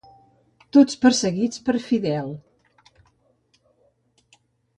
[0.77, 2.33] Tots perseguits per Fidel.